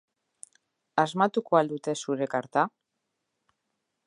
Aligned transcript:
Asmatuko 1.03 1.59
al 1.59 1.71
dute 1.75 1.97
zure 2.05 2.31
karta? 2.35 2.65